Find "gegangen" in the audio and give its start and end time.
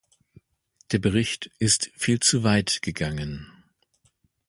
2.81-3.45